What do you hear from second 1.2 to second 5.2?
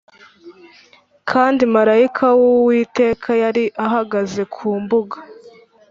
Kandi marayika w Uwiteka yari ahagaze ku mbuga